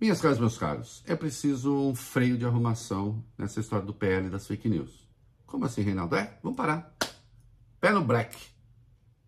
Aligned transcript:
Minhas 0.00 0.18
caras, 0.18 0.38
meus 0.38 0.56
caros, 0.56 1.04
é 1.06 1.14
preciso 1.14 1.76
um 1.76 1.94
freio 1.94 2.38
de 2.38 2.46
arrumação 2.46 3.22
nessa 3.36 3.60
história 3.60 3.84
do 3.84 3.92
PL 3.92 4.30
das 4.30 4.46
fake 4.46 4.66
news. 4.66 5.06
Como 5.44 5.66
assim, 5.66 5.82
Reinaldo? 5.82 6.16
É, 6.16 6.38
vamos 6.42 6.56
parar. 6.56 6.96
Pé 7.78 7.92
no 7.92 8.02
break. 8.02 8.34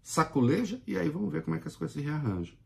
Saculeja 0.02 0.80
e 0.86 0.96
aí 0.96 1.10
vamos 1.10 1.30
ver 1.30 1.42
como 1.42 1.56
é 1.56 1.60
que 1.60 1.68
as 1.68 1.76
coisas 1.76 1.92
se 1.92 2.00
rearranjam. 2.00 2.56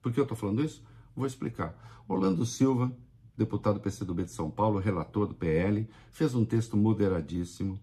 Por 0.00 0.10
que 0.10 0.18
eu 0.18 0.22
estou 0.22 0.38
falando 0.38 0.64
isso? 0.64 0.82
Vou 1.14 1.26
explicar. 1.26 1.76
Orlando 2.08 2.46
Silva, 2.46 2.90
deputado 3.36 3.78
PCdoB 3.78 4.24
de 4.24 4.30
São 4.30 4.50
Paulo, 4.50 4.78
relator 4.78 5.26
do 5.26 5.34
PL, 5.34 5.86
fez 6.10 6.34
um 6.34 6.46
texto 6.46 6.78
moderadíssimo, 6.78 7.78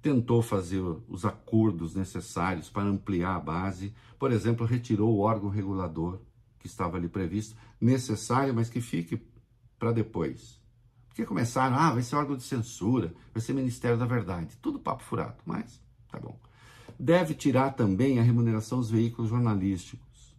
tentou 0.00 0.40
fazer 0.40 0.80
os 0.80 1.26
acordos 1.26 1.94
necessários 1.94 2.70
para 2.70 2.84
ampliar 2.84 3.36
a 3.36 3.40
base, 3.40 3.94
por 4.18 4.32
exemplo, 4.32 4.64
retirou 4.64 5.14
o 5.14 5.20
órgão 5.20 5.50
regulador 5.50 6.22
que 6.62 6.68
estava 6.68 6.96
ali 6.96 7.08
previsto, 7.08 7.56
necessário, 7.80 8.54
mas 8.54 8.70
que 8.70 8.80
fique 8.80 9.20
para 9.78 9.90
depois. 9.90 10.62
Porque 11.08 11.26
começaram, 11.26 11.76
ah, 11.76 11.92
vai 11.92 12.02
ser 12.02 12.16
órgão 12.16 12.36
de 12.36 12.44
censura, 12.44 13.12
vai 13.34 13.42
ser 13.42 13.52
Ministério 13.52 13.98
da 13.98 14.06
Verdade. 14.06 14.56
Tudo 14.62 14.78
papo 14.78 15.02
furado, 15.02 15.36
mas 15.44 15.82
tá 16.08 16.18
bom. 16.18 16.38
Deve 16.98 17.34
tirar 17.34 17.72
também 17.72 18.20
a 18.20 18.22
remuneração 18.22 18.78
dos 18.78 18.90
veículos 18.90 19.28
jornalísticos. 19.28 20.36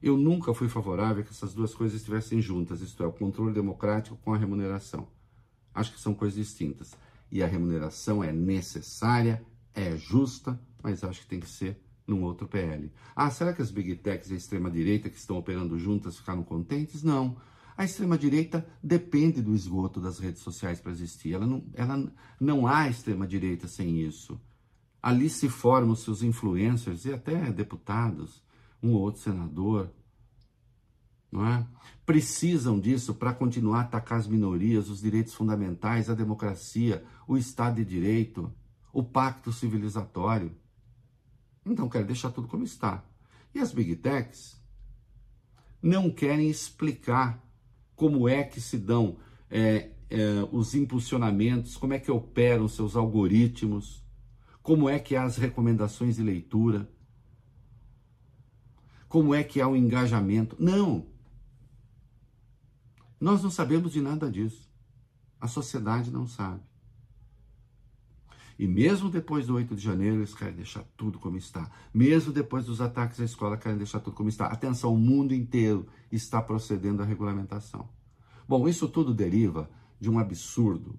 Eu 0.00 0.16
nunca 0.16 0.54
fui 0.54 0.68
favorável 0.68 1.22
a 1.22 1.26
que 1.26 1.32
essas 1.32 1.52
duas 1.52 1.74
coisas 1.74 1.98
estivessem 1.98 2.40
juntas, 2.40 2.80
isto 2.80 3.02
é, 3.02 3.06
o 3.06 3.12
controle 3.12 3.52
democrático 3.52 4.16
com 4.18 4.32
a 4.32 4.38
remuneração. 4.38 5.08
Acho 5.74 5.92
que 5.92 6.00
são 6.00 6.14
coisas 6.14 6.38
distintas. 6.38 6.94
E 7.30 7.42
a 7.42 7.46
remuneração 7.46 8.22
é 8.22 8.32
necessária, 8.32 9.44
é 9.74 9.96
justa, 9.96 10.58
mas 10.80 11.02
acho 11.02 11.22
que 11.22 11.26
tem 11.26 11.40
que 11.40 11.50
ser 11.50 11.82
num 12.06 12.22
outro 12.22 12.46
PL. 12.46 12.92
Ah, 13.14 13.30
será 13.30 13.52
que 13.52 13.60
as 13.60 13.70
big 13.70 13.96
techs 13.96 14.30
e 14.30 14.34
a 14.34 14.36
extrema-direita 14.36 15.10
que 15.10 15.16
estão 15.16 15.36
operando 15.36 15.78
juntas 15.78 16.16
ficaram 16.16 16.42
contentes? 16.42 17.02
Não. 17.02 17.36
A 17.76 17.84
extrema-direita 17.84 18.66
depende 18.82 19.42
do 19.42 19.54
esgoto 19.54 20.00
das 20.00 20.18
redes 20.18 20.40
sociais 20.40 20.80
para 20.80 20.92
existir. 20.92 21.34
Ela 21.34 21.46
não, 21.46 21.64
ela 21.74 22.12
não 22.40 22.66
há 22.66 22.88
extrema-direita 22.88 23.68
sem 23.68 24.00
isso. 24.00 24.40
Ali 25.02 25.28
se 25.28 25.48
formam 25.48 25.94
seus 25.94 26.22
influencers 26.22 27.04
e 27.04 27.12
até 27.12 27.52
deputados, 27.52 28.42
um 28.82 28.92
ou 28.92 29.02
outro 29.02 29.20
senador. 29.20 29.92
Não 31.30 31.46
é? 31.46 31.66
Precisam 32.06 32.80
disso 32.80 33.14
para 33.14 33.34
continuar 33.34 33.78
a 33.78 33.82
atacar 33.82 34.18
as 34.18 34.26
minorias, 34.26 34.88
os 34.88 35.02
direitos 35.02 35.34
fundamentais, 35.34 36.08
a 36.08 36.14
democracia, 36.14 37.04
o 37.28 37.36
Estado 37.36 37.76
de 37.76 37.84
Direito, 37.84 38.50
o 38.92 39.02
pacto 39.02 39.52
civilizatório. 39.52 40.50
Então 41.66 41.88
querem 41.88 42.06
deixar 42.06 42.30
tudo 42.30 42.46
como 42.46 42.62
está. 42.62 43.04
E 43.52 43.58
as 43.58 43.72
big 43.72 43.96
techs 43.96 44.62
não 45.82 46.10
querem 46.10 46.48
explicar 46.48 47.42
como 47.96 48.28
é 48.28 48.44
que 48.44 48.60
se 48.60 48.78
dão 48.78 49.18
é, 49.50 49.90
é, 50.08 50.48
os 50.52 50.74
impulsionamentos, 50.74 51.76
como 51.76 51.92
é 51.92 51.98
que 51.98 52.10
operam 52.10 52.68
seus 52.68 52.94
algoritmos, 52.94 54.04
como 54.62 54.88
é 54.88 54.98
que 54.98 55.16
há 55.16 55.24
as 55.24 55.36
recomendações 55.36 56.16
de 56.16 56.22
leitura, 56.22 56.88
como 59.08 59.34
é 59.34 59.42
que 59.42 59.60
há 59.60 59.68
o 59.68 59.76
engajamento. 59.76 60.56
Não! 60.58 61.06
Nós 63.18 63.42
não 63.42 63.50
sabemos 63.50 63.92
de 63.92 64.00
nada 64.00 64.30
disso. 64.30 64.70
A 65.40 65.48
sociedade 65.48 66.10
não 66.10 66.26
sabe. 66.26 66.62
E 68.58 68.66
mesmo 68.66 69.10
depois 69.10 69.46
do 69.46 69.54
8 69.54 69.74
de 69.74 69.82
janeiro, 69.82 70.16
eles 70.16 70.34
querem 70.34 70.54
deixar 70.54 70.82
tudo 70.96 71.18
como 71.18 71.36
está. 71.36 71.70
Mesmo 71.92 72.32
depois 72.32 72.64
dos 72.64 72.80
ataques 72.80 73.20
à 73.20 73.24
escola, 73.24 73.56
querem 73.56 73.76
deixar 73.76 74.00
tudo 74.00 74.16
como 74.16 74.30
está. 74.30 74.46
Atenção, 74.46 74.94
o 74.94 74.98
mundo 74.98 75.34
inteiro 75.34 75.86
está 76.10 76.40
procedendo 76.40 77.02
à 77.02 77.04
regulamentação. 77.04 77.88
Bom, 78.48 78.66
isso 78.66 78.88
tudo 78.88 79.12
deriva 79.12 79.68
de 80.00 80.08
um 80.08 80.18
absurdo, 80.18 80.98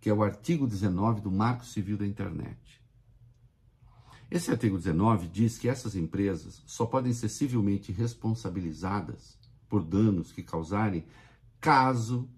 que 0.00 0.10
é 0.10 0.14
o 0.14 0.22
artigo 0.22 0.66
19 0.66 1.20
do 1.20 1.30
Marco 1.30 1.64
Civil 1.64 1.96
da 1.96 2.06
Internet. 2.06 2.82
Esse 4.30 4.50
artigo 4.50 4.76
19 4.76 5.28
diz 5.28 5.58
que 5.58 5.68
essas 5.68 5.94
empresas 5.94 6.62
só 6.66 6.86
podem 6.86 7.12
ser 7.12 7.28
civilmente 7.28 7.92
responsabilizadas 7.92 9.38
por 9.68 9.84
danos 9.84 10.32
que 10.32 10.42
causarem 10.42 11.04
caso 11.60 12.28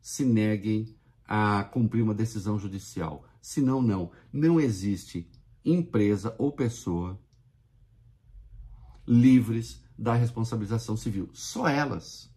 se 0.00 0.24
neguem 0.24 0.96
a 1.26 1.64
cumprir 1.64 2.02
uma 2.02 2.14
decisão 2.14 2.58
judicial 2.58 3.24
Senão, 3.44 3.82
não. 3.82 4.10
Não 4.32 4.58
existe 4.58 5.30
empresa 5.62 6.34
ou 6.38 6.50
pessoa 6.50 7.20
livres 9.06 9.82
da 9.98 10.14
responsabilização 10.14 10.96
civil. 10.96 11.28
Só 11.34 11.68
elas. 11.68 12.32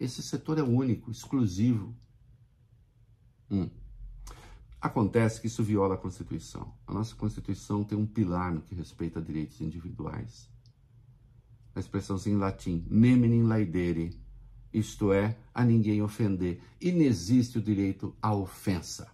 Esse 0.00 0.22
setor 0.22 0.58
é 0.58 0.62
único, 0.62 1.10
exclusivo. 1.10 1.94
Hum. 3.50 3.68
Acontece 4.80 5.42
que 5.42 5.46
isso 5.46 5.62
viola 5.62 5.94
a 5.94 5.98
Constituição. 5.98 6.74
A 6.86 6.94
nossa 6.94 7.14
Constituição 7.14 7.84
tem 7.84 7.98
um 7.98 8.06
pilar 8.06 8.50
no 8.50 8.62
que 8.62 8.74
respeita 8.74 9.18
a 9.18 9.22
direitos 9.22 9.60
individuais. 9.60 10.50
A 11.74 11.80
expressão 11.80 12.16
em 12.24 12.36
latim, 12.36 12.86
nemine 12.88 13.42
laedere, 13.42 14.18
isto 14.72 15.12
é, 15.12 15.36
a 15.52 15.62
ninguém 15.62 16.00
ofender. 16.00 16.62
E 16.80 16.90
não 16.92 17.02
existe 17.02 17.58
o 17.58 17.62
direito 17.62 18.16
à 18.22 18.34
ofensa 18.34 19.13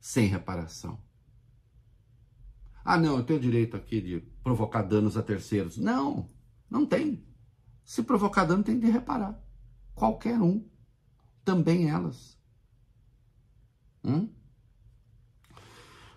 sem 0.00 0.26
reparação. 0.26 0.98
Ah, 2.84 2.98
não, 2.98 3.18
eu 3.18 3.24
tenho 3.24 3.38
direito 3.38 3.76
aqui 3.76 4.00
de 4.00 4.20
provocar 4.42 4.82
danos 4.82 5.16
a 5.16 5.22
terceiros. 5.22 5.76
Não, 5.76 6.26
não 6.68 6.86
tem. 6.86 7.24
Se 7.84 8.02
provocar 8.02 8.44
dano, 8.44 8.64
tem 8.64 8.78
de 8.78 8.90
reparar. 8.90 9.38
Qualquer 9.94 10.40
um. 10.40 10.66
Também 11.44 11.90
elas. 11.90 12.38
Hum? 14.02 14.30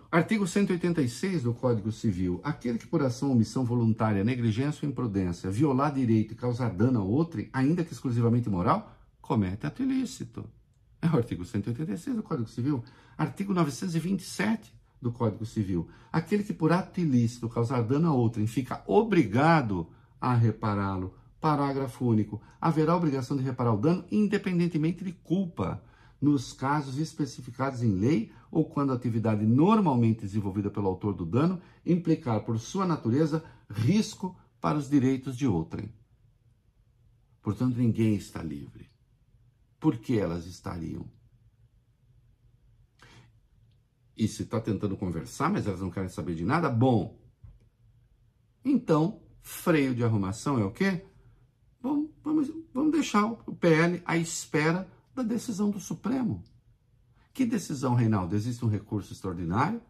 Artigo 0.09 0.45
186 0.45 1.43
do 1.43 1.53
Código 1.53 1.91
Civil. 1.91 2.39
Aquele 2.43 2.77
que 2.77 2.87
por 2.87 3.01
ação, 3.01 3.31
omissão 3.31 3.65
voluntária, 3.65 4.23
negligência 4.23 4.85
ou 4.85 4.91
imprudência 4.91 5.49
violar 5.49 5.91
direito 5.91 6.33
e 6.33 6.35
causar 6.35 6.69
dano 6.69 6.99
a 6.99 7.03
outro, 7.03 7.43
ainda 7.51 7.83
que 7.83 7.91
exclusivamente 7.91 8.47
moral, 8.47 8.95
comete 9.19 9.65
ato 9.65 9.81
ilícito. 9.81 10.47
É 11.03 11.07
o 11.13 11.17
artigo 11.17 11.43
186 11.43 12.15
do 12.15 12.23
Código 12.23 12.47
Civil. 12.47 12.81
Artigo 13.17 13.53
927 13.53 14.73
do 15.01 15.11
Código 15.11 15.45
Civil. 15.45 15.89
Aquele 16.09 16.45
que 16.45 16.53
por 16.53 16.71
ato 16.71 17.01
ilícito 17.01 17.49
causar 17.49 17.83
dano 17.83 18.07
a 18.07 18.13
outrem 18.13 18.47
fica 18.47 18.81
obrigado 18.87 19.89
a 20.21 20.33
repará-lo. 20.33 21.13
Parágrafo 21.41 22.05
único. 22.05 22.41
Haverá 22.61 22.95
obrigação 22.95 23.35
de 23.35 23.43
reparar 23.43 23.73
o 23.73 23.81
dano 23.81 24.05
independentemente 24.09 25.03
de 25.03 25.11
culpa, 25.11 25.83
nos 26.21 26.53
casos 26.53 26.97
especificados 26.97 27.83
em 27.83 27.91
lei 27.91 28.31
ou 28.49 28.63
quando 28.63 28.93
a 28.93 28.95
atividade 28.95 29.45
normalmente 29.45 30.21
desenvolvida 30.21 30.69
pelo 30.69 30.87
autor 30.87 31.13
do 31.13 31.25
dano 31.25 31.59
implicar 31.85 32.45
por 32.45 32.57
sua 32.59 32.85
natureza 32.85 33.43
risco 33.69 34.39
para 34.61 34.77
os 34.77 34.89
direitos 34.89 35.35
de 35.35 35.45
outrem. 35.45 35.93
Portanto, 37.41 37.75
ninguém 37.75 38.15
está 38.15 38.41
livre 38.41 38.92
por 39.83 39.97
que 39.97 40.17
elas 40.17 40.45
estariam? 40.45 41.05
E 44.15 44.29
se 44.29 44.43
está 44.43 44.61
tentando 44.61 44.95
conversar, 44.95 45.51
mas 45.51 45.67
elas 45.67 45.81
não 45.81 45.91
querem 45.91 46.07
saber 46.07 46.35
de 46.35 46.45
nada, 46.45 46.69
bom. 46.69 47.19
Então, 48.63 49.21
freio 49.41 49.93
de 49.93 50.01
arrumação 50.01 50.57
é 50.57 50.63
o 50.63 50.71
quê? 50.71 51.05
Bom, 51.81 52.09
vamos, 52.23 52.49
vamos 52.73 52.93
deixar 52.93 53.25
o 53.25 53.53
PL 53.53 54.01
à 54.05 54.15
espera 54.15 54.89
da 55.13 55.21
decisão 55.21 55.69
do 55.69 55.81
Supremo. 55.81 56.41
Que 57.33 57.45
decisão, 57.45 57.93
Reinaldo? 57.93 58.37
Existe 58.37 58.63
um 58.63 58.69
recurso 58.69 59.11
extraordinário 59.11 59.81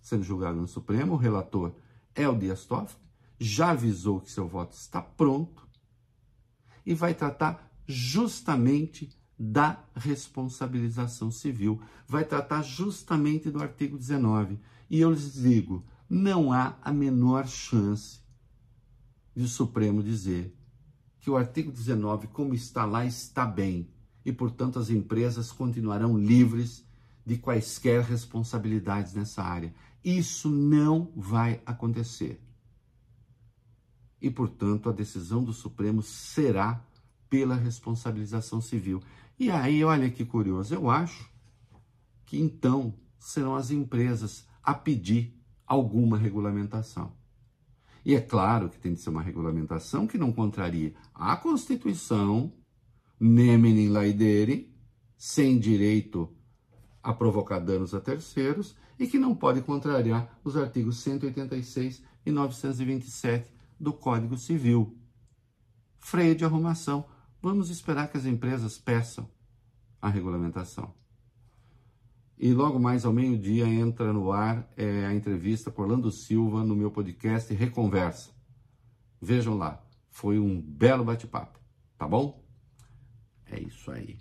sendo 0.00 0.22
julgado 0.22 0.60
no 0.60 0.68
Supremo, 0.68 1.14
o 1.14 1.16
relator 1.16 1.74
é 2.14 2.28
o 2.28 2.38
Dias 2.38 2.64
Toffoli, 2.66 3.02
já 3.36 3.70
avisou 3.70 4.20
que 4.20 4.30
seu 4.30 4.46
voto 4.46 4.76
está 4.76 5.02
pronto 5.02 5.68
e 6.86 6.94
vai 6.94 7.14
tratar 7.14 7.68
justamente 7.84 9.18
da 9.42 9.82
responsabilização 9.96 11.30
civil. 11.30 11.80
Vai 12.06 12.26
tratar 12.26 12.60
justamente 12.60 13.50
do 13.50 13.62
artigo 13.62 13.96
19. 13.96 14.60
E 14.90 15.00
eu 15.00 15.10
lhes 15.10 15.32
digo: 15.32 15.82
não 16.08 16.52
há 16.52 16.76
a 16.82 16.92
menor 16.92 17.48
chance 17.48 18.20
de 19.34 19.44
o 19.44 19.48
Supremo 19.48 20.02
dizer 20.02 20.54
que 21.20 21.30
o 21.30 21.38
artigo 21.38 21.72
19, 21.72 22.26
como 22.26 22.54
está 22.54 22.84
lá, 22.84 23.06
está 23.06 23.46
bem 23.46 23.88
e, 24.26 24.30
portanto, 24.30 24.78
as 24.78 24.90
empresas 24.90 25.50
continuarão 25.50 26.18
livres 26.18 26.84
de 27.24 27.38
quaisquer 27.38 28.02
responsabilidades 28.02 29.14
nessa 29.14 29.42
área. 29.42 29.74
Isso 30.04 30.50
não 30.50 31.10
vai 31.16 31.62
acontecer. 31.64 32.42
E, 34.20 34.30
portanto, 34.30 34.90
a 34.90 34.92
decisão 34.92 35.42
do 35.42 35.52
Supremo 35.52 36.02
será 36.02 36.84
pela 37.30 37.54
responsabilização 37.54 38.60
civil. 38.60 39.00
E 39.38 39.50
aí, 39.50 39.82
olha 39.82 40.10
que 40.10 40.24
curioso, 40.24 40.74
eu 40.74 40.90
acho 40.90 41.30
que 42.26 42.38
então 42.38 42.94
serão 43.18 43.54
as 43.54 43.70
empresas 43.70 44.46
a 44.62 44.74
pedir 44.74 45.40
alguma 45.66 46.18
regulamentação. 46.18 47.12
E 48.04 48.14
é 48.14 48.20
claro 48.20 48.68
que 48.68 48.78
tem 48.78 48.94
de 48.94 49.00
ser 49.00 49.10
uma 49.10 49.22
regulamentação 49.22 50.06
que 50.06 50.18
não 50.18 50.32
contraria 50.32 50.94
a 51.14 51.36
Constituição, 51.36 52.52
nemine 53.18 53.88
laidere, 53.88 54.74
sem 55.16 55.58
direito 55.58 56.34
a 57.02 57.12
provocar 57.12 57.58
danos 57.58 57.94
a 57.94 58.00
terceiros 58.00 58.74
e 58.98 59.06
que 59.06 59.18
não 59.18 59.34
pode 59.34 59.62
contrariar 59.62 60.38
os 60.44 60.56
artigos 60.56 60.98
186 61.00 62.02
e 62.24 62.30
927 62.30 63.50
do 63.78 63.92
Código 63.92 64.36
Civil. 64.36 64.96
Freio 65.98 66.34
de 66.34 66.44
arrumação. 66.44 67.04
Vamos 67.42 67.70
esperar 67.70 68.10
que 68.10 68.18
as 68.18 68.26
empresas 68.26 68.78
peçam 68.78 69.28
a 70.00 70.08
regulamentação. 70.08 70.92
E 72.38 72.52
logo 72.52 72.78
mais 72.78 73.04
ao 73.04 73.12
meio-dia 73.12 73.66
entra 73.66 74.12
no 74.12 74.32
ar 74.32 74.66
é, 74.76 75.06
a 75.06 75.14
entrevista 75.14 75.70
com 75.70 75.82
Orlando 75.82 76.10
Silva 76.10 76.64
no 76.64 76.74
meu 76.74 76.90
podcast 76.90 77.52
Reconversa. 77.52 78.30
Vejam 79.20 79.56
lá, 79.56 79.82
foi 80.08 80.38
um 80.38 80.60
belo 80.60 81.04
bate-papo, 81.04 81.58
tá 81.98 82.08
bom? 82.08 82.42
É 83.46 83.60
isso 83.60 83.90
aí. 83.90 84.18